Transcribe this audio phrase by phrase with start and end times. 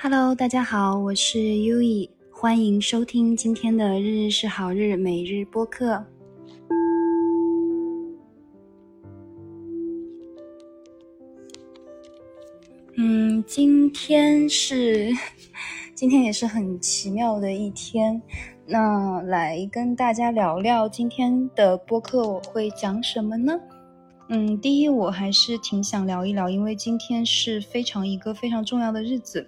[0.00, 6.04] Hello，大家好，我是优以，欢迎收听今天的日日是好日每日播客。
[12.96, 15.10] 嗯，今天是，
[15.96, 18.22] 今天也是很奇妙的一天。
[18.66, 23.58] 那来跟大家聊聊今天的播客我会讲什么呢？
[24.28, 29.44] 嗯，第一，我还是挺想聊一聊，因为今天是非常一个非常重要的日子。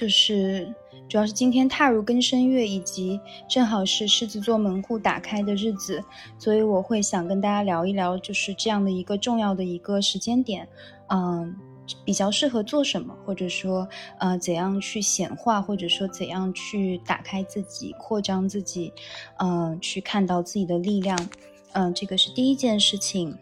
[0.00, 0.66] 就是
[1.10, 6.02] 主要是今天踏入庚申月，以及正好是狮子座门户打开的日子，
[6.38, 10.66] 所以我会想跟大家聊一聊，就是这样的一个重要的一个时间点，
[11.10, 11.54] 嗯，
[12.02, 13.86] 比较适合做什么，或者说
[14.18, 18.90] 呃怎样去显化，或者说怎样去打开自己、扩张自己，
[19.38, 21.28] 嗯，去看到自己的力量，
[21.72, 23.36] 嗯，这个是第一件事情。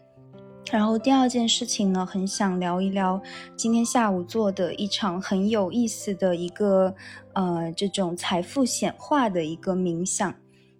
[0.70, 3.20] 然后第二件事情呢，很想聊一聊
[3.56, 6.95] 今天下午做的一场很有意思的一个
[7.32, 10.34] 呃这种财富显化的一个冥想。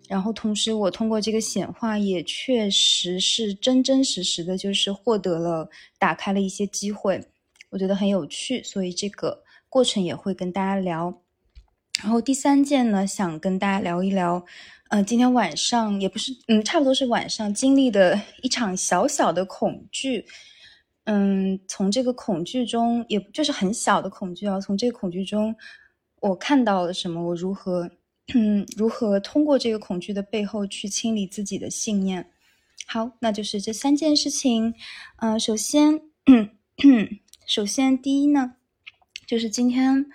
[0.06, 7.22] 然后同时，我通过这个显化，也确实是真真实实的，就是获得了打开了一些机会，
[7.70, 11.20] 我觉得很有趣，所以这个过程也会跟大家聊。
[12.02, 14.44] 然后第三件呢，想跟大家聊一聊。
[14.91, 20.25] 嗯，今天晚上也不是，嗯，差不多是晚上经历的一场小小的恐惧。
[21.05, 25.55] 嗯，从这个恐惧中，也就是很小的恐惧啊，从这个恐惧中，
[26.20, 27.22] 我看到了什么？
[27.22, 27.91] 我如何，
[28.34, 32.31] 嗯，如何通过这个恐惧的背后去清理自己的信念？
[32.86, 34.72] 好，那就是这三件事情。
[35.16, 36.00] 嗯，首先，
[37.47, 38.55] 首先第一呢，
[39.27, 40.06] 就是今天。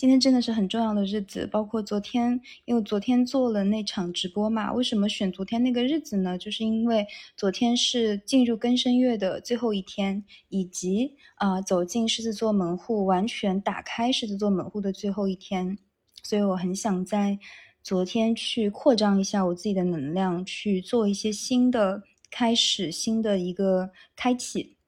[0.00, 4.72] 今天真的是很重要的日子，包括昨天，因为昨天做了那场直播嘛。
[4.72, 6.38] 为什么选昨天那个日子呢？
[6.38, 7.06] 就是因为
[7.36, 15.76] 昨天是进入更深月的最后一天，以及啊走进狮子座门户，完全打开狮子座门户的最后一天。
[16.22, 17.38] 所以我很想在
[17.82, 24.78] 昨天去扩张一下我自己的能量，去做一些新的开始，新的一个开启。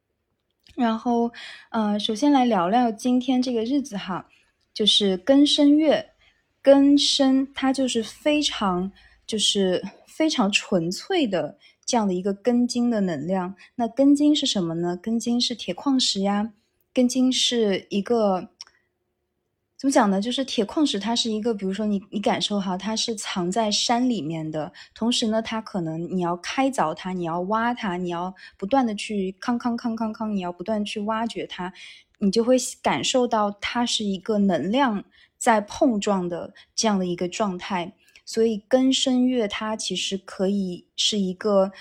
[0.74, 1.30] 然后，
[1.70, 4.26] 呃，首先来聊聊今天这个日子哈。
[4.74, 6.10] 就是根深月，
[6.60, 8.90] 根深它就是非常
[9.26, 13.54] 就是非常纯粹的这样的一个根金的能量。
[13.74, 14.96] 那根金是什么呢？
[14.96, 16.52] 根金是铁矿石呀。
[16.94, 18.50] 根金是一个
[19.78, 20.20] 怎么讲呢？
[20.20, 31.72] 就是铁矿石，它是一个，比如说你你感受哈，它是藏在山里面的，同时呢，它可能你要开凿它，你要挖它，你要不断的去康康康康康，你要不断去挖掘它。
[32.24, 35.02] 你就会感受到它是一个能量
[35.36, 37.92] 在碰撞的这样的一个状态，
[38.24, 41.72] 所以根深月它其实可以是一个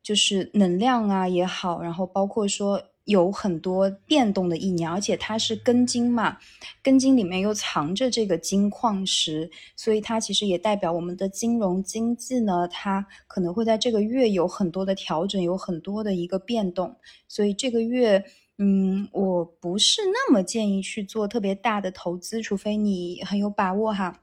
[0.00, 6.38] 就是能量啊也好，然后包括说有很多变动的意念，而且它是根金嘛，
[6.80, 16.94] 根金里面又藏着这个金矿石，所以它其实也代表我们的金融经济呢，它可能会在这个月有很多的调整，有很多的一个变动，
[17.26, 18.24] 所以这个月。
[18.62, 24.20] 嗯，我不是那么建议去做特别大的投资，除非你很有把握哈。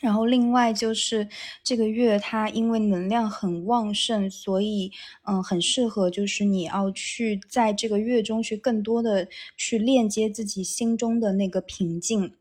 [0.00, 1.28] 然后另外就是
[1.62, 4.90] 这个月它因为能量很旺盛，所以
[5.22, 12.34] 嗯很适合就是你要去在这个月中去更多的去链接自己心中的那个平静。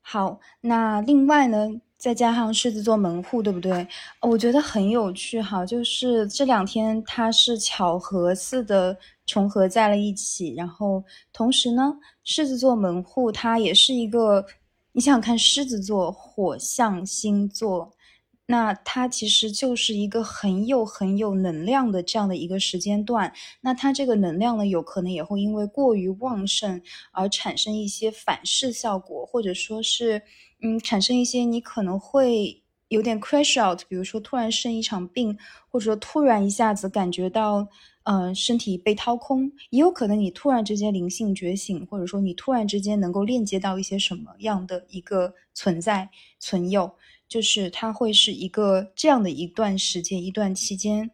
[0.00, 1.82] 好，那另外呢？
[2.04, 3.88] 再加上狮子座门户，对不对？
[4.20, 8.94] 我觉得很有趣哈，就是这两天它是巧合似的
[9.24, 14.44] 重合在了一起，然后同时呢，狮子座门户它也是一个，
[14.92, 17.90] 你想想看，狮子座火象星座，
[18.44, 23.32] 那它其实就是一个很有很有能量的这样的一个时间段，
[23.62, 26.82] 那它这个能量呢，有可能也会因为过于旺盛
[27.12, 30.20] 而产生一些反噬效果，或者说是。
[30.64, 35.36] 嗯，产生一些你可能会有点 crash out，比如说突然生一场病，
[35.68, 37.68] 或者说突然一下子感觉到，
[38.04, 46.08] 嗯，身体被掏空，也有可能你突然之间灵性觉醒，或者说你突然之间能够链接到一些什么样的一个存在
[46.40, 46.90] 存有，
[47.28, 51.10] 就是它会是一个这样的一段时间，一段期间。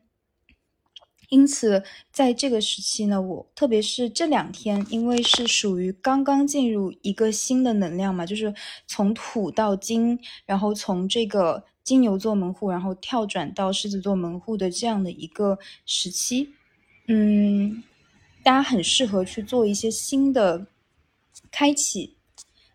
[1.30, 1.82] 因此，
[2.12, 8.52] 在这个时期呢，我特别是这两天，因为是属于刚刚进入一个新的能量嘛，就是
[8.86, 16.52] 从土到金，然后从这个金牛座门户，然后跳转到狮子座门户的这样的一个时期，
[17.06, 17.82] 嗯，
[18.42, 20.66] 大家很适合去做一些新的
[21.50, 22.16] 开启。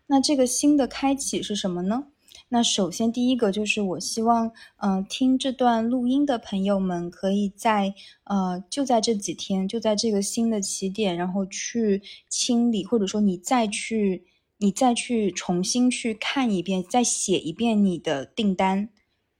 [0.06, 2.06] 那这个新的开启是什么呢？
[2.48, 14.24] 那首先，第一个就是我希望，嗯，听这段录音的朋友们，可以在呃，就在这几天，就在这个新的起点，然后去清理，或者说你再去
[14.58, 18.88] 你再去重新去看一遍，再写一遍你的订单。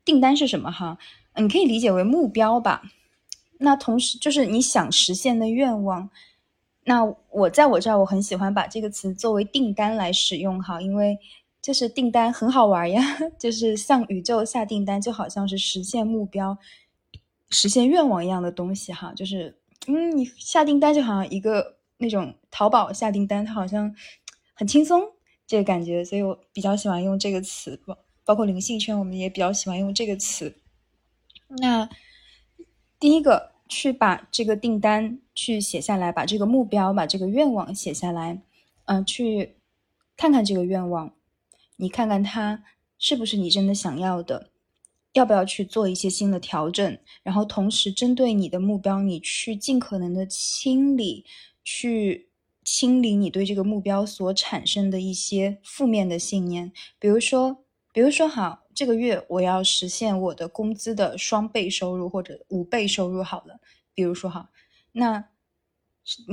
[0.04, 0.72] 订单是什么？
[0.72, 0.98] 哈，
[1.36, 2.82] 你可以理解为目标吧。
[3.58, 6.10] 那同时就是你想实现的愿望。
[6.84, 11.18] 那我在我这儿，我很喜欢把这个词作为订单来使用，哈，因为
[11.66, 13.02] 就是订单很好玩呀，
[13.40, 16.56] 就是向宇宙下订单，就好像是实现目标、
[17.50, 19.58] 实现愿望一样的东西，哈，就是
[19.88, 23.92] 嗯，你下订单就好像一个那种淘宝下订单，它好像
[24.54, 25.02] 很轻松
[25.44, 30.54] 这个感觉，所以我比较喜欢用这个词，包包括灵性圈，我们也比较喜欢用这个词。
[31.48, 31.90] 那
[33.00, 33.56] 第一个。
[33.68, 38.40] 去把这个订单去写下来，把这个目标、把这个愿望写下来，
[38.84, 39.56] 嗯，去
[40.16, 41.12] 看看这个愿望，
[41.76, 42.64] 你看看它
[42.98, 44.50] 是不是你真的想要的，
[45.12, 51.24] 要不要去做一些新的调整，然后同时针对你的目标，你去尽可能的清理，
[51.62, 52.28] 去
[52.64, 58.64] 清理你对这个目标所产生的一些负面的信念，比如说，比如说好。
[58.76, 63.58] 这个月我要实现我的工资的双倍收入或者五倍收入，好了，
[63.94, 64.50] 比如说哈，
[64.92, 65.30] 那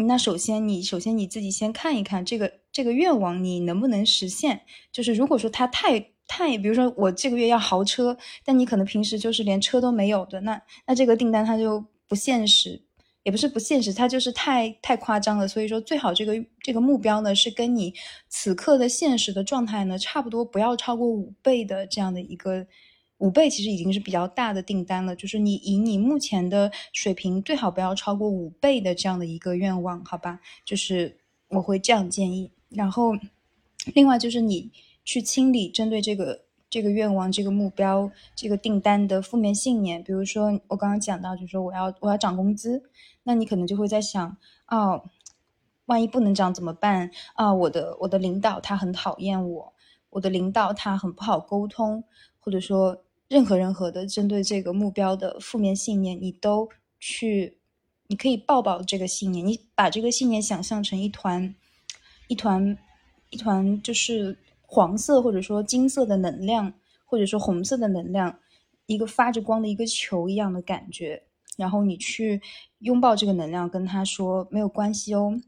[0.06, 4.60] 那首先你首先你自己先看一看这个这个愿望你能不能实现，
[4.92, 5.98] 就是如果说他太
[6.28, 12.82] 太，比如说我这个月要豪车，但你可能平时就是连车都没有的，那那这个订单它就不现实。
[13.24, 15.48] 也不是不现实，它就是太太夸张了。
[15.48, 17.94] 所以说，最好这个这个目标呢，是跟你
[18.28, 22.68] 此刻的现实的状态呢差不多，不要超过五倍的这样的一个
[23.20, 25.16] 五倍，其实已经是比较大的订单了。
[25.16, 30.42] 就是你以你目前的水平，最好不要超过五倍的这样的一个愿望，好吧？
[30.66, 31.18] 就是
[31.48, 32.52] 我会这样建议。
[32.74, 33.14] 然后，
[33.94, 34.72] 另外就是你
[35.06, 36.42] 去清理针对这个。
[36.70, 42.82] 这个愿望、这个目标、这个订单的负面信念，比如说我刚刚讲到，就是说我要我要涨工资，
[43.22, 44.36] 那你可能就会在想，
[44.70, 45.04] 哦，
[45.86, 47.54] 万一不能涨怎么办啊？
[47.54, 49.72] 我的我的领导他很讨厌我，
[50.10, 52.04] 我的领导他很不好沟通，
[52.40, 56.68] 或者说任何任何的针对这个目标的负面信念，你都
[57.00, 57.60] 去，
[58.08, 61.54] 你可以抱抱这个信念，你把这个信念想象成一团
[62.34, 62.76] 一团
[63.30, 64.36] 一团，就是。
[64.66, 66.74] 黄色或者说金色的能量，
[67.06, 68.40] 或者说红色的能量，
[68.88, 71.22] 一个发着光的一个球一样的感觉。
[71.58, 72.42] 然后你去
[72.80, 75.40] 拥抱这个能量，跟他说没有关系哦。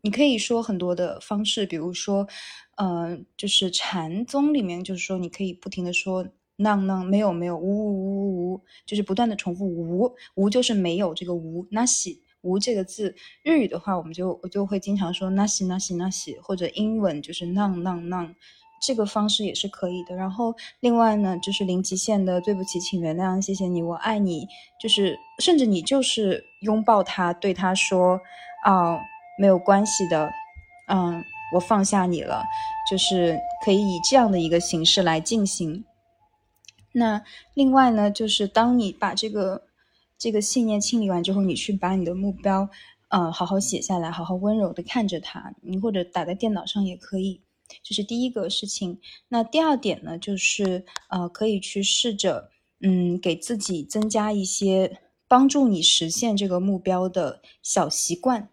[0.00, 2.26] 你可以说很多的方式，比如说，
[2.74, 11.64] 嗯，就是禅宗里面就是说，你可以不停的说浪浪没有没有，呜呜呜呜呜，就是不断的重复无无，就是没有这个无。
[11.70, 18.34] 那喜无这个字，日语的话，我们就我就会经常说 “nasi nasi nasi”，或者英文就是 “none none none”。
[18.84, 20.16] 这个方式也是可以的。
[20.16, 24.44] 然后另外呢，就是零极限的，对不起，请原谅，谢谢你，我爱你。
[24.80, 28.20] 就是甚至你就是拥抱他，对他说，
[28.64, 28.98] 啊，
[29.38, 30.28] 没有关系的，
[30.88, 31.22] 嗯，
[31.54, 32.42] 我放下你了。
[32.90, 35.84] 就是可以以这样的一个形式来进行。
[36.90, 37.22] 那
[37.54, 39.62] 另外呢，就是当你把这个
[40.22, 42.68] 这个信念清理完之后，你去把你的目标，
[43.08, 47.40] 嗯，好好写下来，好好温柔的看着它，你或者打在电脑上也可以。
[47.82, 49.00] 这是第一个事情。
[49.26, 52.48] 那第二点呢，就是呃，可以去试着，
[52.82, 58.48] 嗯，给自己增加一些帮助你实现这个目标的小习惯。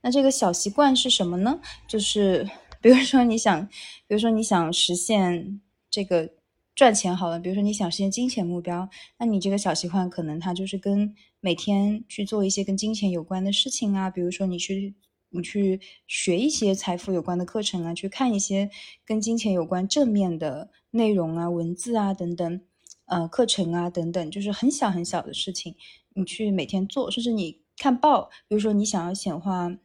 [0.00, 1.60] 那这个小习惯是什么呢？
[1.86, 2.48] 就是
[2.80, 3.66] 比如说你想，
[4.06, 5.60] 比如说你想实现
[5.90, 6.30] 这个
[6.74, 8.88] 赚钱好了，比如说你想实现金钱目标，
[9.18, 14.94] 那你这个小习惯可能它就是跟每天去做一些跟金钱有关的事情啊，比如说你去。
[15.36, 18.70] 你去学一些财富有关的课程啊，去看一些
[19.04, 22.60] 跟金钱有关正面的内容啊、文字啊等等，
[23.06, 25.74] 呃，课程啊等等，就是很小很小的事情，
[26.14, 29.76] 你去每天做，甚至你看报，比如说你想要显化，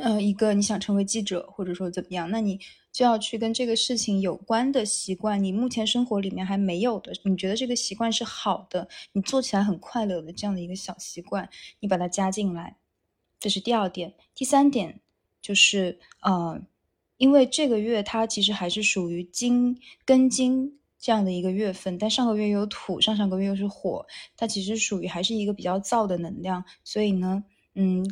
[0.00, 2.58] 呃，一个你想成为记者，或者说怎么样，那你
[2.92, 11.48] 就要去跟这个事情有关的习惯，你目前生活里面还没有的，你觉得这个习惯是好的，你做起来很快乐的这样的一个小习惯，
[11.80, 12.76] 你把它加进来。
[13.40, 15.00] 这是第二点，第三点
[15.40, 16.60] 就是，呃，
[17.16, 24.06] 因为这个月它其实还是属于金庚金这样的一个月份，但上个月有土，上上个月又是火，
[24.36, 27.42] 它其实属于还是一个比较燥的能量，所以呢，
[27.74, 28.04] 嗯，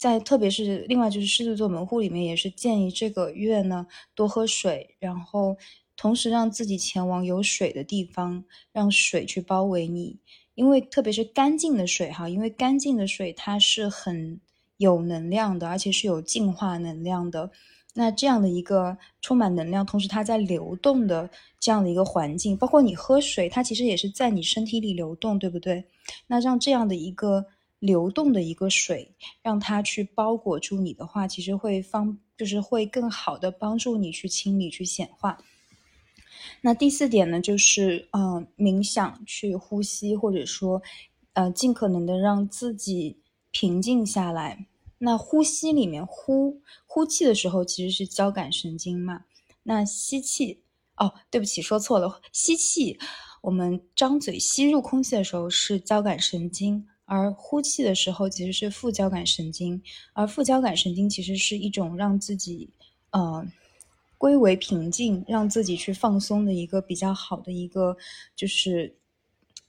[0.00, 5.56] 在特别是另外就是狮子座门户里面也是建议这个月呢多喝水，然后
[5.96, 8.42] 同时让自己前往有水的地方，
[8.72, 10.18] 让水去包围你，
[10.54, 14.40] 因为特别是干净的水哈，因为干净的水它是很。
[14.80, 17.50] 有能量的，而且是有净化能量的。
[17.92, 21.28] 那这样的一个充满能量，同时它在流动的
[21.58, 25.84] 这样的一个环境，包括你喝水，它其实也是在你身体里流动，对不对？
[26.28, 27.44] 那让这样的一个
[27.80, 35.38] 流动的一个水，让它去包裹住你的话，其实会方就是会更好的帮助你去清理、去显化。
[36.62, 40.82] 那第四点呢，就是嗯，冥想、去呼吸，或者说
[41.32, 43.18] 呃，尽可能的让自己
[43.50, 44.66] 平静下来。
[44.98, 49.24] 那呼吸里面呼呼气的时候，其实是交感神经嘛。
[49.62, 50.62] 那吸气，
[50.96, 52.98] 哦，对不起，说错了，吸气，
[53.42, 59.82] 我们张嘴吸入空气的时候是交感神经，而呼气的时候其实是副交感神经。
[60.12, 62.70] 而副交感神经其实是一种让自己
[63.10, 63.44] 呃
[64.16, 67.96] 归为平静，让自己去放松的一个比较好的一个
[68.36, 68.96] 就是。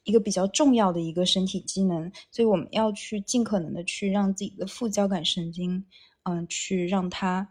[0.03, 5.85] 一个比较重要的一个身体机能，所以我们要去尽可能的去让自己的副交感神经，
[6.23, 7.47] 嗯，去让它，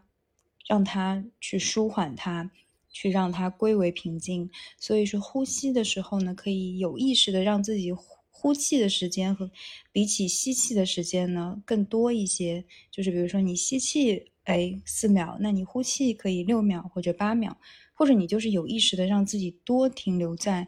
[0.67, 2.51] 让它去舒缓它，
[2.89, 4.51] 去让它归为平静。
[4.77, 7.93] 所以说呼吸的时候呢，可以有意识的让自己
[8.41, 9.51] 呼气的时间和
[9.91, 12.63] 比起吸气的时间呢更多一些。
[12.89, 17.55] 就是比如说你吸气，哎，四秒，那你呼气可以六秒或者八秒，
[17.93, 20.67] 或者你就是有意识的让自己多停留在。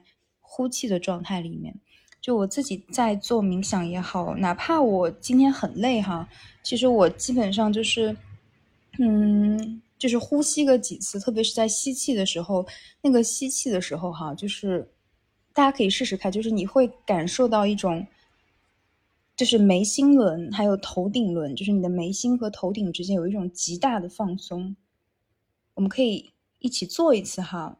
[0.55, 1.73] 呼气的状态里面，
[2.21, 6.29] 就我自己在做冥想也好，哪怕我今天很累哈，
[6.61, 8.15] 其实我基本上就是，
[8.99, 12.63] 嗯，就是呼吸个几次，特别是在吸气的时候，
[13.01, 14.87] 那个吸气的时候哈，就是
[15.53, 18.07] 大家可以试试看，就是你会感受到一种，
[19.35, 24.75] 就是眉心轮还有头顶轮，就是你的眉心和头顶之间有一种极大的放松，
[25.75, 27.77] 我们可以一起做一次哈。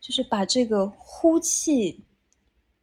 [0.00, 2.02] 就是把这个呼气，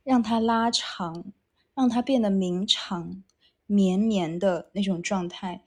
[0.03, 1.25] 让它拉长，
[1.73, 3.23] 让它变得绵长、
[3.65, 5.61] 绵绵的那种状态，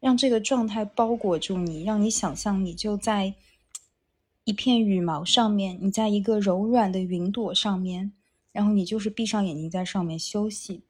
[0.00, 3.34] 让这个状态包裹住你，让你想象你就在
[4.44, 8.12] 一片羽毛上面，你在一个柔软的云朵上面，
[8.50, 10.82] 然后你就是闭上眼睛在上面休息。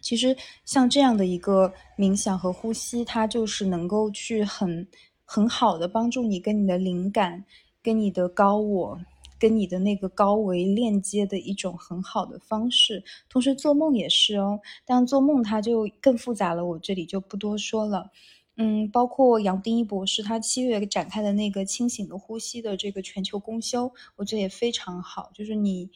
[0.00, 4.88] 其实像这样的一个冥想和呼吸，它就是能够去很。
[5.28, 7.44] 很好的帮助你跟你的灵感、
[7.82, 9.00] 跟你的高我、
[9.38, 13.02] 跟你的那个高维链接的一种很好的方式。
[13.28, 18.10] 同时做梦也是哦，但做梦它就更复杂了，我这里就不多说了。
[18.56, 25.90] 嗯，包括杨定一博士他七月展开的那个清醒的呼吸的这个全球公休，我觉得也非常好，就是你。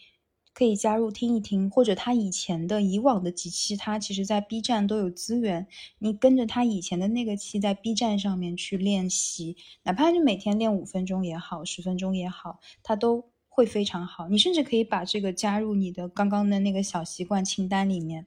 [0.60, 5.66] 可以加入听一听，或者他以前的以往的几期，他其实在 B 站都有资源。
[6.00, 14.28] 你跟着他以前的那个期，在 B 站上面去练习，哪怕是每天练五分钟也好，十分钟也好，他都会非常好。
[14.28, 18.26] 你甚至可以把这个加入你的刚刚的那个小习惯清单里面，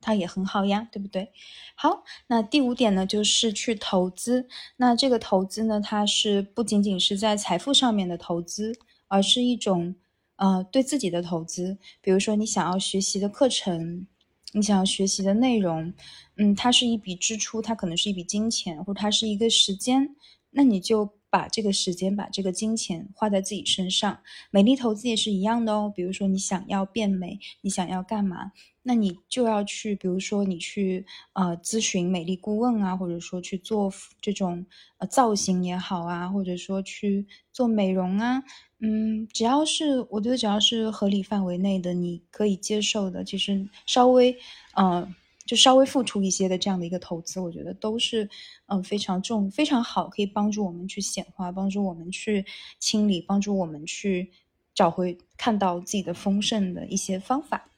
[0.00, 1.30] 它也很好呀，对不对？
[1.74, 4.48] 好，那第五点呢，就是去投资。
[4.78, 8.72] 那这个投资呢，它是不仅仅是在财富上面的投资，
[9.08, 9.94] 而是一种。
[10.38, 14.06] 呃，对自己的投资，比如说你想要学习的课程，
[14.52, 15.92] 你想要学习的内容，
[16.36, 20.16] 嗯，它是一笔支出，它可能是一笔金钱，或者它是一个时间，
[20.50, 24.20] 那你就把这个时间、把这个金钱花在自己身上。
[24.50, 28.52] 美丽投资也是一样的哦，比如说你想要变美，你想要干嘛？
[28.84, 31.04] 那你就要去，比如说你去
[31.34, 33.92] 呃咨询美丽顾问啊，或者说去做
[34.22, 34.64] 这种
[34.96, 38.42] 呃造型也好啊，或者说去做美容啊，
[38.80, 44.36] 嗯，只要是我觉得只要是合理范围内的，你可以接受的，其实稍微
[44.74, 45.12] 呃
[45.46, 48.28] 就稍微付出一些的这样的一个投资，我觉得都是
[48.66, 52.44] 嗯非常重非常好，可以帮助我们去显化，帮助我们去
[52.78, 54.30] 清理，帮助我们去
[54.74, 57.68] 找回看到自己的丰盛的一些方法。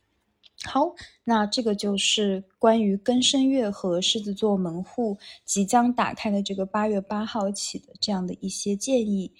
[0.64, 5.16] 好，那这个就是关于庚申月和狮子座门户
[5.46, 9.32] 即将打开的这个八月八号起的这样的一些建议。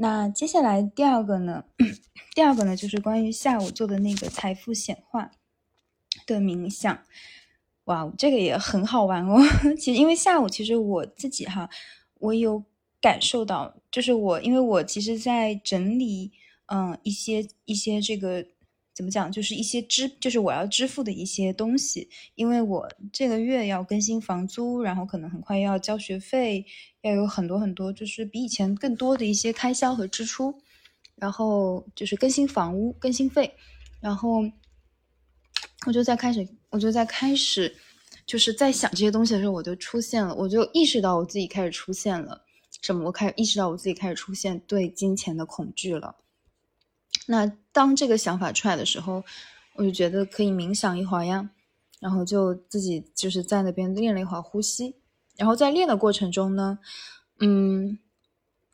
[0.00, 1.64] 那接下来第二个呢？
[2.34, 5.30] 第二个呢，就是关于下午做的那个财富显化
[6.26, 6.98] 的冥想。
[7.84, 9.40] 哇，这个也很好玩哦。
[9.76, 11.68] 其实因为下午，其实我自己哈，
[12.14, 12.62] 我有
[13.00, 16.30] 感受到，就是我因为我其实在整理，
[16.66, 18.46] 嗯，一些一些这个。
[18.98, 19.30] 怎么讲？
[19.30, 26.66] 就是一些支，就是我要支付的一些东西，因为我这个月要更新房租，然后可能很快要交学费，
[27.02, 30.52] 要有很多很多，就是比以前更多的一些开销和支出，
[31.14, 33.54] 然后就是更新房屋更新费，
[34.00, 34.42] 然后
[35.86, 37.72] 我就在开始，我就在开始，
[38.26, 42.42] 就是在想这些东西的时候，我就出现了，我就意识到我自己开始出现了
[42.82, 46.16] 什么，我开始意识到我自己开始出现对金钱的恐惧了。
[47.26, 49.22] 那当这个想法出来的时候，
[49.74, 51.50] 我就觉得可以冥想一会儿呀，
[52.00, 54.96] 然后就自己就是在那边练了一会儿呼吸，
[55.36, 56.78] 然后在练的过程中呢，
[57.40, 57.98] 嗯，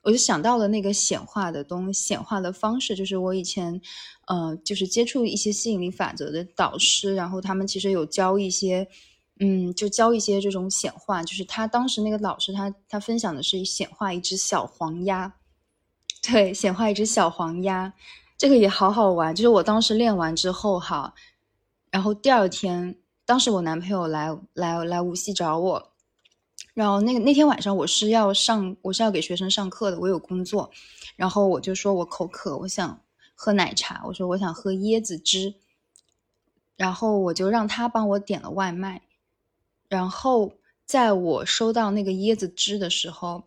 [0.02, 3.80] 我就想到了那个显化的东西显化的方式，就是我以前，
[4.26, 8.86] 呃，就是接触一些吸引力法则的导师，然后他们其实有教一些，
[9.40, 15.34] 嗯，就教一些这种显化，就是他当时那个老师他他分享的是显化一只小黄鸭，
[16.22, 17.92] 对，显化一只小黄鸭，
[18.36, 21.14] 这个也好好玩，就是我当时练完之后哈，
[21.90, 25.92] 然后第二天，当时我男朋友来来来无锡找我。
[26.74, 30.68] 然后那个那天晚上我是要上，我是要给学生上课的，我有工作，
[31.14, 33.00] 然后我就说我口渴，我想
[33.36, 35.54] 喝奶茶，我说我想喝椰子汁，
[36.74, 39.02] 然后我就让他帮我点了外卖，
[39.88, 43.44] 然后在我收到那个椰子汁的时候，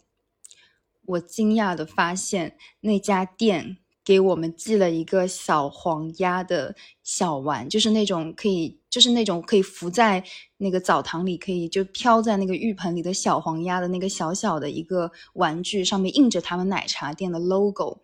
[1.05, 3.77] 我惊讶的发现那家店。
[4.07, 6.73] 给我们寄了一个小黄鸭的
[7.03, 10.23] 小玩，就是那种可以，就是那种可以浮在
[10.55, 17.97] 那个澡堂里，可以就飘在那个浴盆里的小黄鸭的那个小小的一个玩具，上面印着他们奶茶店的 logo。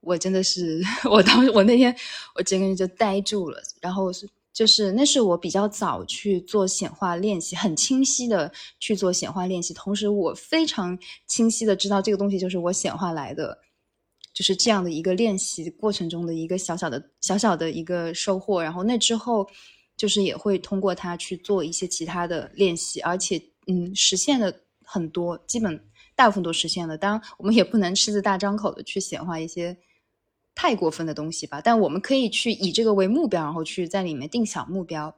[0.00, 1.94] 我真的是，我当时我那天
[2.34, 3.62] 我整个人就呆住了。
[3.80, 13.60] 然后是就是那是我比较早去做显化练习，很清晰的去做显化练习，同时我非常清晰的知道这个东西就是我显化来的。
[14.34, 19.48] 就是这样的一个练习过程中的一个小小的小小的一个收获，然后那之后，
[19.96, 24.52] 就是也会通过它去做一些其他的练习，而且嗯，实现了
[24.84, 25.80] 很多，基本
[26.16, 26.98] 大部分都实现了。
[26.98, 29.76] 当然，我们也不能狮子大张口的去显化一些
[30.52, 35.14] 太过分的东西吧，但我们可以去以这个为目标，然后去在里面定小目标。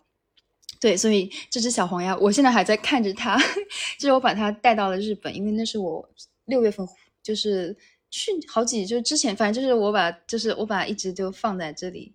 [0.78, 3.38] 对，所以这只小黄鸭，我现在还在看着它，
[3.99, 6.06] 就是我把它带到了日本，因为那是我
[6.44, 6.87] 六月份
[7.23, 7.75] 就是。
[8.11, 12.15] 去好几就之前，反正就是我把就是我把一直就放在这里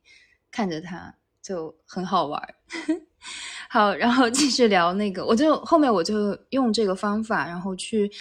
[0.49, 2.41] 看着它，就很好玩。
[3.69, 8.11] 好，然后继续聊那个，我就后面我就用这个方法，然后去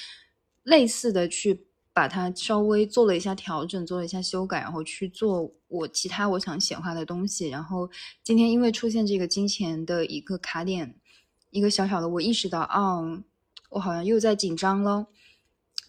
[0.65, 7.49] 类似的去把它稍微做了一下调整，做了一下修改，然后去做我其他我想显化的东西。
[7.49, 7.91] 然后
[8.23, 10.95] 今天因为出现这个金钱的一个卡点，
[11.51, 13.23] 一个小小的，我意识到哦，
[13.71, 15.07] 我好像又在紧张喽，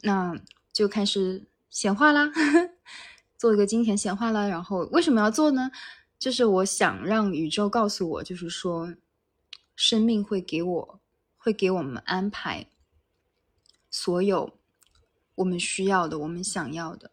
[0.03, 0.39] 那
[0.71, 1.47] 就开始。
[1.71, 2.31] 显化啦，
[3.39, 4.47] 做一个金钱显化啦。
[4.47, 5.71] 然后为什么要做呢？
[6.19, 8.93] 就是我想让宇宙告诉我，就是说，
[9.75, 10.99] 生命会给我，
[11.37, 12.67] 会给我们安排
[13.89, 14.59] 所有
[15.35, 17.09] 我们需要的，我们想要的。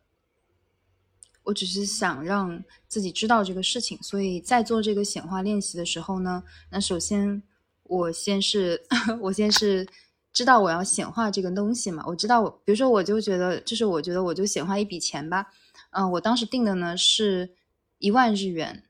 [1.45, 7.43] 我只是想让自己知道这个事情，所以在做这个显化练习的时候呢，那首先
[7.85, 8.85] 我先是，
[9.23, 9.87] 我先是。
[10.33, 12.05] 知道我要显化这个东西嘛？
[12.07, 15.47] 我知道我，比如说，我就觉得，就是我觉得我就显化一笔钱吧。
[15.91, 17.51] 嗯，我当时定的呢是
[17.99, 18.85] 一万日元，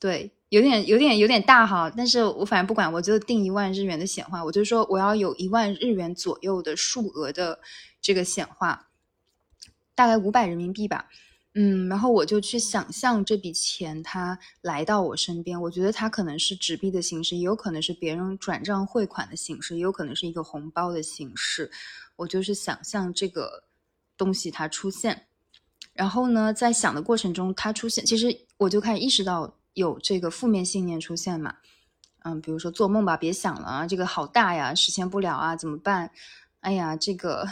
[0.00, 1.92] 对，有点有点有点大哈。
[1.96, 4.44] 但是我反正不管，我就定一万日元的显化。
[4.44, 7.60] 我就说我要有一万日元左右的数额的
[8.00, 8.88] 这个显化，
[9.94, 11.08] 大概五百人民币吧。
[11.56, 21.70] 嗯，然后我就去想象这笔钱它来到我身边，我觉得它可能是纸币的形式，也有可能是别人转账汇款的形式，也有可能是一个红包的形式。
[22.16, 23.64] 我就是想象这个
[24.16, 25.26] 东西它出现，
[25.92, 31.54] 然后呢，在想的过程中它出现，其实我就开始意识到有这个负面信念出现嘛。
[32.24, 36.10] 嗯，比如说做梦吧，别想了啊，这个好大呀，实现不了啊，怎么办？
[36.60, 37.46] 哎呀，这个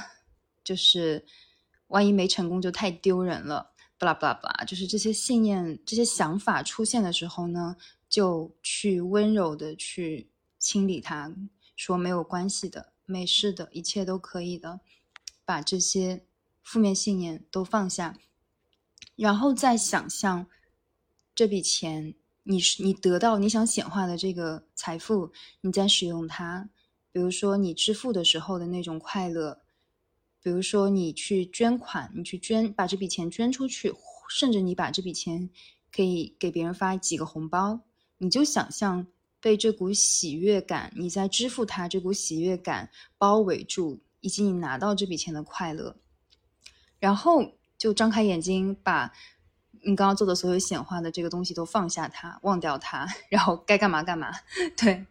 [0.64, 1.24] 就是
[1.88, 3.71] 万一没成功就太丢人了。
[4.02, 7.76] 巴拉巴拉巴拉，就是这些信念、这些想法出现的时候呢，
[8.08, 11.32] 就去温柔的去清理它，
[11.76, 14.80] 说没有关系的，没事的，一切都可以的，
[15.44, 16.26] 把这些
[16.64, 18.18] 负面信念都放下，
[19.14, 20.48] 然后再想象
[21.32, 22.12] 这笔钱，
[22.42, 26.68] 你是你得到你想显化的这个财富，你在使用它，
[27.12, 29.61] 比如说你支付的时候的那种快乐。
[30.42, 33.94] 比如说，你去捐款，你去捐，把这笔钱捐出去，
[34.28, 35.48] 甚至你把这笔钱
[35.94, 37.78] 可以给别人发几个红包，
[38.18, 39.06] 你就想象
[39.40, 45.94] 被这股喜悦感，你在支付它这股喜悦感包围住，以及你拿到这笔钱的快乐，
[46.98, 49.12] 然后就张开眼睛，把
[49.84, 54.32] 你刚刚做的所有显化的这个东西都放下它，忘掉它， 然后该干嘛干嘛。
[54.76, 55.06] 对，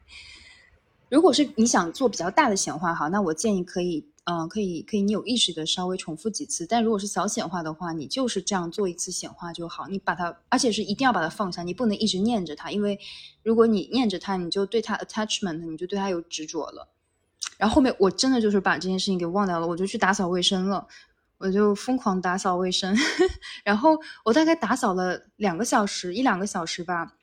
[1.07, 4.10] 如果是你想做比较大的显化，哈，那我建议可以。
[4.25, 6.63] 嗯，可以，可以，你有意识的稍微重复几次。
[6.67, 9.87] 但如果是小显化的话，你就是这样做一次显化就好。
[9.87, 12.99] 你把它，而且是一定要把它放下，你不能一直念着它，因为
[13.41, 16.87] 如果你念着它，你就对它 attachment，你就对它有执着了。
[17.57, 20.87] 然后后面我真的就是把这件事情给忘掉了，我就去打扫卫生了，
[21.39, 22.95] 我就疯狂打扫卫生。
[23.65, 27.15] 然后我大概打扫了两个小时，一两个小时吧。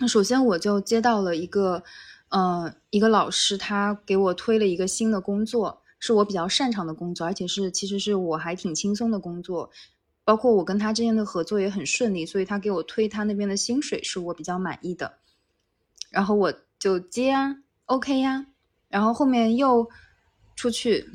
[0.00, 1.84] 那首先我就接到了一个，
[2.30, 5.83] 呃，一个老师，他给我推了一个新的工作。
[6.06, 9.70] 是我比较擅长的工作，而且是其实是我还挺轻松的工作，
[10.22, 15.14] 包括我跟他之间的合作也很顺利，所以他给我推他那边的薪水是我比较满意的，
[16.10, 18.44] 然后我就接啊，OK 呀，
[18.88, 19.88] 然后后面又
[20.54, 21.08] 出去，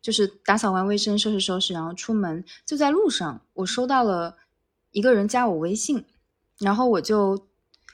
[0.00, 4.36] 就是打扫完卫生，收拾收拾，然后出门，就在路上，我收到了
[4.92, 6.04] 一个人加我微信，
[6.60, 7.44] 然后我就，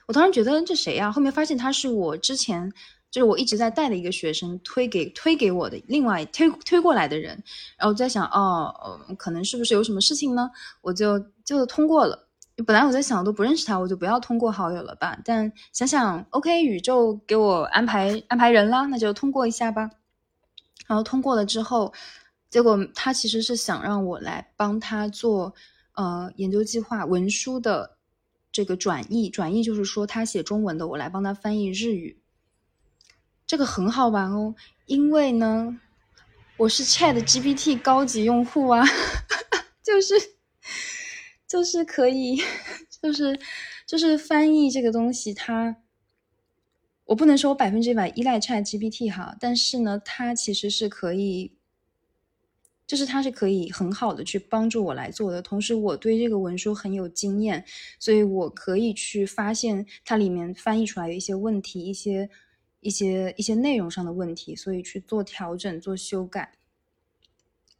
[0.06, 1.10] 我当时觉得这谁呀？
[1.10, 2.70] 后面发现他是我之前。
[3.12, 7.32] 就是我一直在带的一个学生推给推给我的另外推推过来的人，
[7.76, 10.50] 然后我在想哦，可能是不是有什么事情呢？
[10.80, 12.26] 我就就通过了。
[12.66, 15.18] 本来我在想都不认识他，我就不要通过好友了吧。
[15.24, 19.90] 但想想 OK，宇宙给我安排安排人了，那就通过一下吧。
[20.86, 21.92] 然后通过了之后，
[22.48, 25.54] 结果他其实是想让我来帮他做
[25.96, 27.98] 呃研究计划文书的
[28.50, 32.21] 这个转译，转译就是说他写中文的，我来帮他翻译日语。
[33.52, 34.54] 这个很好玩哦，
[34.86, 35.78] 因为呢，
[36.56, 38.82] 我是 Chat GPT 高级用户啊，
[39.84, 40.14] 就是
[41.46, 42.40] 就是可以，
[43.02, 43.38] 就是
[43.86, 45.76] 就是翻译这个东西，它
[47.04, 51.52] 我不能说我百分之百依赖 Chat GPT 哈，但是呢，它其实是可以，
[52.86, 55.42] 就是它是可以很好的去帮助我来做的。
[55.42, 57.62] 同时，我对这个文书很有经验，
[57.98, 62.30] 所以我可以去发现它里面翻译出来的一些问题，一些。
[62.82, 66.52] 一些一些内容上的问题，所以去做调整、做修改，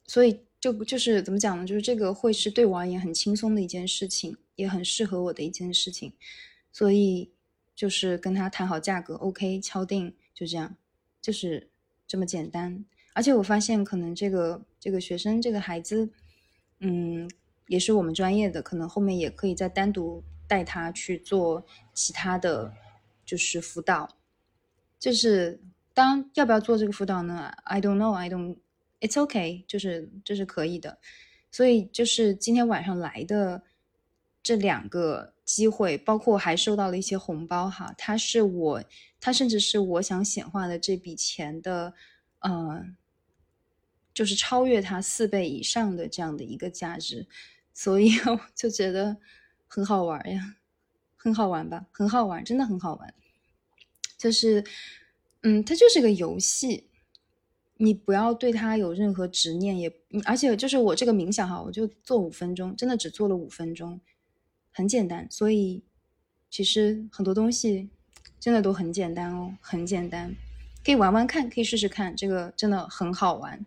[0.07, 1.67] 所以就就是怎么讲呢？
[1.67, 6.13] 就是这个会是对我而言很轻松的一件事情，也很适合我的一件事情，
[6.71, 7.33] 所以
[7.75, 10.77] 就是跟他谈好价格，OK，敲定，就这样，
[11.21, 11.69] 就是
[12.07, 12.85] 这么简单。
[13.13, 16.11] 而且我发现，可能这个这个学生这个孩子，
[16.79, 17.29] 嗯，
[17.67, 22.73] 也是我们专业的，可能后面也可以再单独带他去做其他的
[23.27, 24.17] 就是辅导。
[25.03, 25.61] 就是
[25.93, 28.59] 当要不要做这个辅导呢？I don't know, I don't.
[29.01, 31.01] It's okay，就是这是可以的。
[31.51, 33.65] 所以就是今天晚上来的
[34.45, 37.93] 这两个机会，包括还收到了一些红包哈。
[37.99, 38.85] 它是我，
[39.21, 41.95] 它甚至是我想显化的这笔钱的，
[42.39, 42.87] 呃，
[44.15, 47.27] 就是超越它四倍以上的这样的一个价值。
[47.75, 49.17] 所以 我就觉得
[49.67, 50.55] 很好玩呀，
[51.17, 51.87] 很好玩吧？
[51.91, 53.13] 很好玩，真的很好玩。
[54.23, 54.63] 就是，
[55.41, 56.87] 嗯，它就是个游戏，
[57.79, 59.93] 你不要对它有任何执念，也，
[60.25, 64.01] 而且就是我这个冥想哈，我就做五分钟，真的只做了五分钟，
[64.71, 65.83] 很简单，所以
[66.49, 67.91] 其实很多东西
[68.39, 70.33] 真的都很简单哦，很简单，
[70.85, 73.67] 可以玩玩看，可以试试看，这个真的很好玩。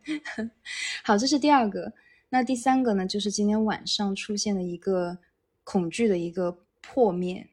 [1.04, 1.92] 好，这是第二个，
[2.30, 5.18] 那第三个呢，就是今天晚上出现的一个
[5.66, 7.50] 恐惧的一个破灭。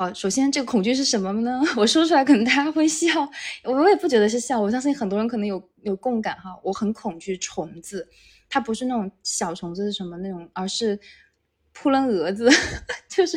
[0.00, 1.60] 好，首先这个恐惧是什么呢？
[1.76, 3.06] 我说出来可能大家会笑，
[3.64, 4.58] 我也不觉得是笑。
[4.58, 6.58] 我相信很多人可能有有共感哈。
[6.64, 8.08] 我很恐惧虫子，
[8.48, 10.98] 它不是那种小虫子是什么那种，而是
[11.74, 12.48] 扑棱蛾子，
[13.10, 13.36] 就是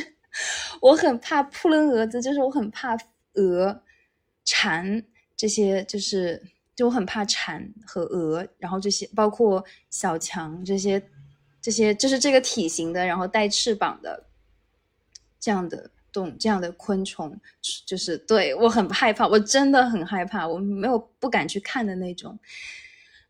[0.80, 2.96] 我很怕扑棱蛾子，就是我很怕
[3.34, 3.82] 蛾、
[4.46, 5.04] 蝉
[5.36, 6.42] 这些，就是
[6.78, 11.10] 就我很怕蝉和蛾，然后这些包括小强这些，
[11.62, 14.28] 这些就是这个体型的，然后带翅膀的
[15.42, 15.92] 这样的。
[16.14, 17.38] 动这样的昆虫，
[17.86, 22.40] 就是对我很害怕，我真的很害怕，我没有不敢去看的那种。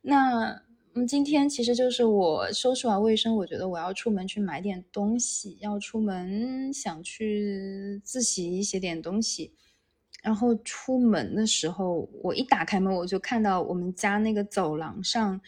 [0.01, 0.61] 那
[0.93, 9.51] 嗯，今天其实就是我收拾完卫生，我觉得我要出门去买点东西，要出门想去自习写点东西。
[10.21, 15.41] 然后出门的时候，我一打开门，我就看到我们家那个走廊上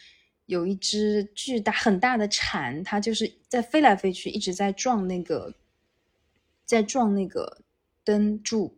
[0.46, 5.54] 有一只巨大很大的蝉，它就是在飞来飞去，一直在撞那个。
[6.66, 7.62] 在撞那个
[8.04, 8.76] 灯柱，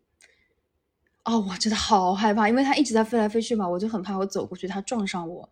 [1.25, 5.51] 哦，我真的好害怕，因为它一直在飞来飞去嘛，我就很怕我走过去它撞上我。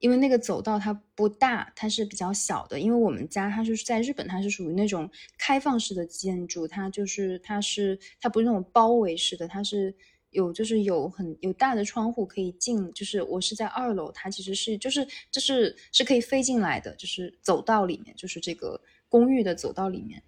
[0.00, 2.78] 因为那个走道它不大，它是比较小的。
[2.78, 9.94] 因为我们家它是在日本，它是属于那种开放式的建筑，它就是它是它不是那种包围式的，它是
[10.28, 12.92] 有就是有很有大的窗户可以进。
[12.92, 20.22] 就是我是在二楼，它其实是就是就是是可以飞进来的，就是走道里面，就是这个公寓的走道里面。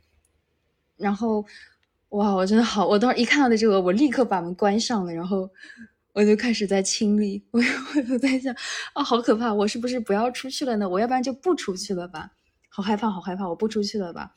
[0.97, 1.45] 然后，
[2.11, 5.49] 哇，我真的好，我当时一看到的这个，我立刻把门关上了，然后
[6.13, 7.45] 我就开始在清理。
[7.51, 7.61] 我
[7.95, 8.55] 我就在想，
[8.95, 9.53] 啊，好可怕！
[9.53, 10.89] 我是不是不要出去了呢？
[10.89, 12.31] 我要不然就不出去了吧？
[12.69, 13.49] 好害怕，好害怕！
[13.49, 14.33] 我不出去了吧？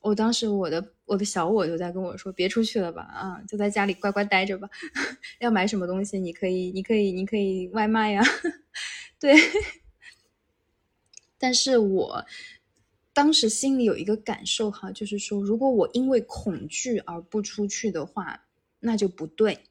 [0.00, 4.68] 我当时我的我的小我就在跟我说，别出去了吧，啊，就在家里乖乖待着吧。
[5.40, 8.22] 要买什么东西，你可以，你可以，你可以外卖呀。
[9.20, 9.34] 对，
[11.36, 12.24] 但是我。
[13.18, 18.46] 当时心里有一个感受哈，就是说，如果我因为恐惧而不出去的话，
[18.78, 19.64] 那就不对。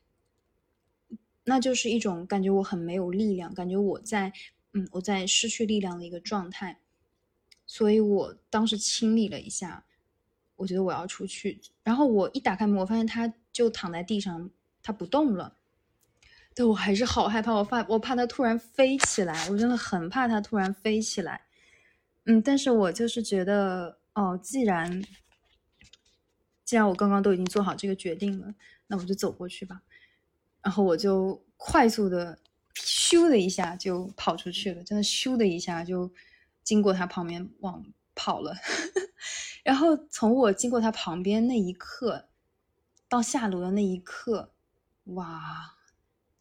[1.46, 4.34] 那就是一种感觉，我很没有力量，感觉我在，
[4.74, 6.82] 嗯，我在失去力量的一个状态。
[7.66, 9.86] 所以我当时清理了一下，
[10.58, 11.62] 我觉得我要出去。
[11.86, 14.52] 然后我一打开门，我发现他就躺在地上，
[14.84, 15.56] 他不动了。
[16.54, 21.47] 但我还是好害怕，我怕我怕它突然飞起来，我真的很怕它突然飞起来。
[22.28, 25.04] 嗯，但是我就是觉得，哦，既然
[26.64, 28.54] 既然我刚刚都已经做好这个决定了，
[28.88, 29.82] 那我就走过去吧。
[30.62, 32.40] 然后我就快速的
[32.76, 36.12] 咻的一下就跑出去了，真的咻的一下就。
[36.64, 37.82] 经过他旁边往
[38.14, 38.54] 跑了，
[39.64, 42.28] 然后从我经过他旁边那一刻
[43.08, 44.52] 到下楼的那一刻，
[45.06, 45.78] 哇，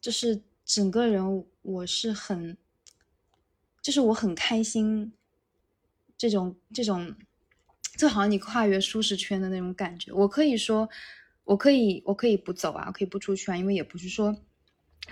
[0.01, 2.57] 就是整个人我是很，
[3.81, 5.13] 就是我很开心，
[6.17, 7.15] 这种这种，
[7.97, 10.11] 就好像你跨越舒适圈的那种感觉。
[10.11, 10.89] 我可以说，
[11.43, 14.35] 我可以我可以不走啊，可以不出去啊，因为也不是说。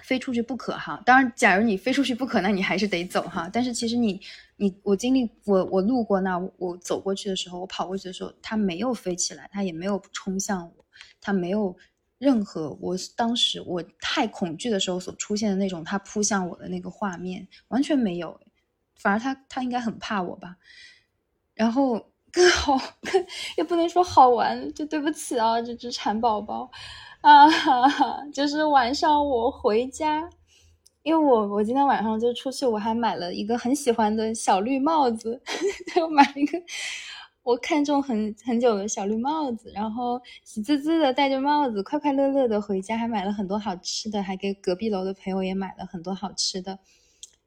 [0.01, 3.49] 飞出去不可哈，当然，假如你飞出去不可，那你还是得走哈。
[3.53, 4.19] 但是其实你，
[4.57, 10.85] 你我经历我我路过那，我走过去的时候，我跑过去的时候，它没有飞起来，它也没有冲向我，
[11.21, 11.73] 它没有
[12.17, 18.37] 任何我当时我太恐惧的时候所出现的那种它扑向我的那个画面，完全没有。
[18.97, 20.57] 反而它它应该很怕我吧。
[21.55, 21.99] 然后
[22.31, 22.77] 更好，
[23.57, 26.69] 也不能说好玩，就对不起啊，这只蚕宝宝。
[27.21, 30.29] 啊，哈哈，就是晚上我回家，
[31.01, 35.41] 因为我我今天晚上就出去，我还买了一个很喜欢的小绿帽子，
[35.95, 36.61] 就买了一个
[37.41, 46.77] 我看中很很久的小绿帽子，然后喜滋滋的戴着帽子，快快乐乐的回家，还买了很多好吃的，还给隔壁楼的朋友也买了很多好吃的，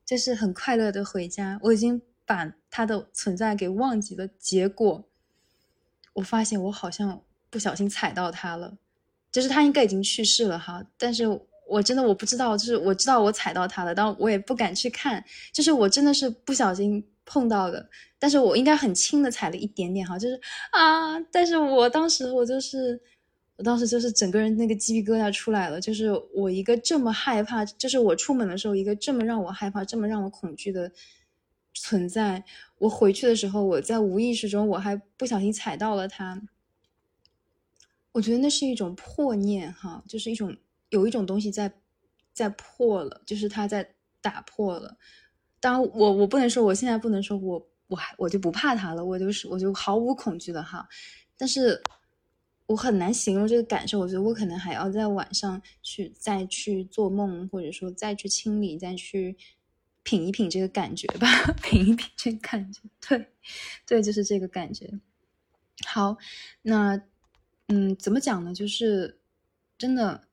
[0.04, 1.60] 就是很快乐的回家。
[1.62, 5.08] 我已经把它的存在给忘记了，结果
[6.12, 8.78] 我发现我好像不小心踩到它了。
[9.30, 11.24] 就是他应该已经去世了哈，但是
[11.68, 17.86] 我真的我不知道，就是我知道我踩到他了，但我也不敢去看，就是我真的是不小心碰到的，
[18.18, 20.40] 但是我应该很轻的踩了一点点哈，就是
[20.72, 22.98] 啊，但是我当时我就是，
[23.56, 30.90] 我当时就是整个人那个鸡皮疙瘩出来了，就是我一个这么害怕，就是我出门的时候一个这么让我害怕、这么让我恐惧的
[31.80, 32.44] 存在，
[32.78, 36.42] 我回去的时候我在无意识中我还不小心踩到了它。
[38.12, 40.56] 我觉得那是一种破念，哈，就是一种
[40.90, 41.72] 有一种东西在
[42.32, 44.96] 在破了，就是它在打破了。
[45.60, 50.88] 当，我我不能说我现在不能说我我还我就不怕它了，我就是我就毫无恐惧了哈。
[51.36, 51.80] 但是
[52.66, 59.36] 我很难形容这个感受，我觉得我可能还要在晚上去再去做梦，或者说再去清理，再去
[60.08, 61.26] 品一品这个感觉吧，
[61.62, 62.80] 品一品这个感觉。
[63.06, 63.26] 对，
[63.84, 64.90] 对，就是这个感觉。
[65.84, 66.16] 好，
[66.62, 66.98] 那。
[67.70, 68.54] 嗯，怎么讲呢？
[68.54, 69.20] 就是
[69.76, 70.26] 真的，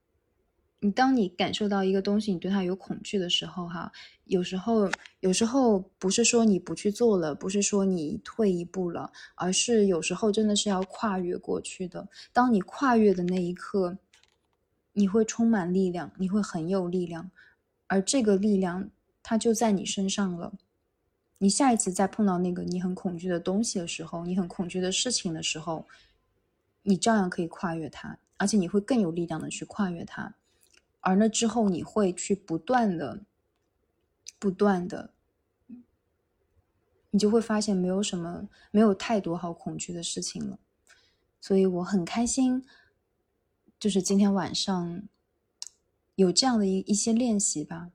[0.79, 3.91] 你当你感受到一个东西，你对它有恐惧的时候，哈，
[4.23, 12.07] 有时候，有时候不是说你不去做了，不是说你退一步了，而是有时候真的是要跨越过去的。
[12.31, 13.97] 当你跨越的那一刻，
[14.93, 17.29] 你会充满力量，你会很有力量，
[17.87, 18.89] 而这个力量
[19.27, 20.53] 它就在你身上了。
[21.39, 25.87] 你下一次再碰到那个你很恐惧的东西的时候，你很恐惧的事情的时候。
[26.87, 30.35] 你照样可以跨越它，而且你会更有力量的去跨越它，
[30.99, 33.25] 而那之后你会去不断的、
[34.37, 35.11] 不断的，
[37.09, 40.59] 你就会发现没有什么、没有太多好恐惧的事情了。
[41.41, 42.63] 所以我很开心，
[43.79, 45.01] 就是今天晚上
[46.13, 47.89] 有这样的一一些练习吧。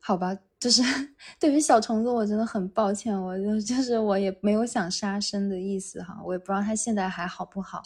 [0.00, 0.36] 好吧。
[0.58, 0.82] 就是
[1.40, 7.82] 对于小虫子，我真的很抱歉，我就就是我也没有想杀生的意思哈，我也不知道它现在还好不好，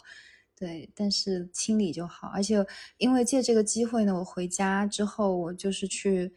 [0.57, 2.65] 对，但是清理就好，而且
[2.97, 6.33] 因为借这个机会呢，我回家之后，我就是去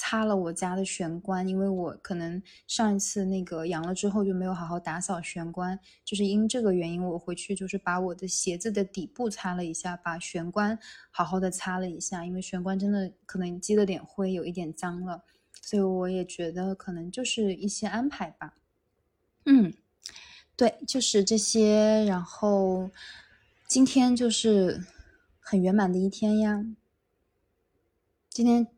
[0.00, 10.78] 擦了我家的玄关，因为我可能上一次那个阳了之后就没有好好打扫玄关，就是因这个原因，我回去就是把我的鞋子的底部擦了一下，把玄关
[11.10, 15.24] 好好的擦了一下，因为玄关真的可能积了点灰，有一点脏了。
[15.60, 18.54] 所以我也觉得可能就是一些安排吧，
[19.46, 19.74] 嗯，
[20.54, 22.04] 对，就是这些。
[22.04, 22.92] 然后
[23.66, 24.84] 今天就是
[25.40, 26.64] 很圆满的一天呀，
[28.30, 28.68] 今天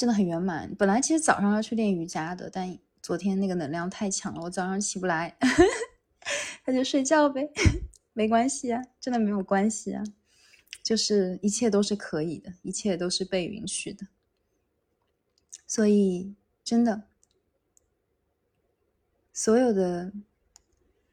[0.00, 0.74] 真的很圆满。
[0.76, 5.36] 本来其实早上要去练瑜伽的，但昨天那个能量太强了，我早上起不来，
[6.64, 7.50] 那就睡觉呗，
[8.14, 10.02] 没关系啊，真的没有关系啊，
[10.82, 14.06] 就是一切都是可以的，一切都是被允许的。
[15.66, 16.34] 所以，
[16.64, 17.02] 真的，
[19.34, 20.10] 所有的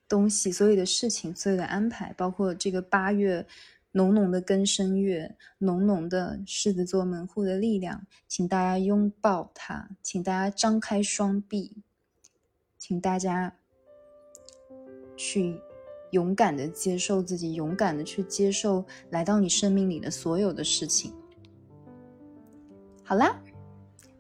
[0.08, 3.46] 东西、所有的事情、所有的安排，包括这个八月
[3.94, 11.74] 浓浓的根深月，浓浓的狮子座门户的力量，请大家拥抱它，请大家张开双臂，
[12.78, 13.56] 请大家
[15.16, 15.60] 去
[16.12, 21.12] 勇敢的接受自己，勇敢的去接受来到你生命里的所有的事情。
[23.04, 23.42] 好啦，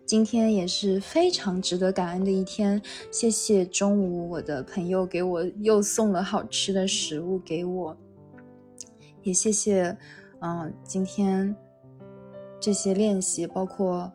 [0.06, 7.95] 今天也是非常值得感恩的一天，谢谢中午我的朋友给我又送了好吃的食物给我。
[9.28, 9.98] 也谢谢，
[10.40, 11.54] 嗯，今天
[12.62, 14.10] 这些练习，包括，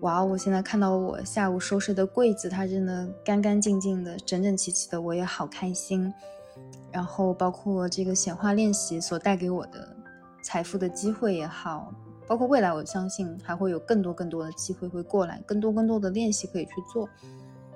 [0.00, 6.12] 哇，我现在看到我下午收拾的柜子，它真的干干净净的、整整齐齐的，我也好开心。
[6.90, 9.94] 然后包括这个显化练习所带给我的
[10.42, 11.94] 财富的机会也好，
[12.26, 17.08] 包括未来，我相信还会有更多更多的机会会过来，更多更多的练习可以去做。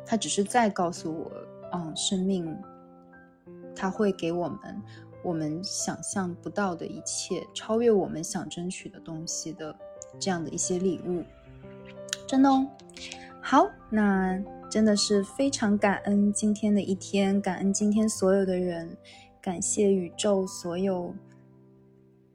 [0.04, 1.30] 它只是在告诉我，
[1.72, 2.52] 嗯，生命，
[3.76, 4.82] 它会给我们。
[5.22, 9.74] 我们想象不到的一切，超越我们想争取的东西的
[10.18, 11.22] 这样的一些礼物，
[12.26, 12.66] 真的哦。
[13.42, 18.96] 好，那真的是非常感恩今天的一天，感恩今天所有的人，
[19.40, 21.14] 感谢宇宙所有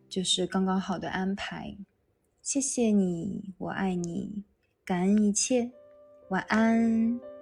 [0.09, 1.77] 就是刚刚好的安排。
[2.41, 4.43] 谢谢你，我爱你，
[4.83, 5.71] 感恩一切，
[6.29, 7.34] 晚安。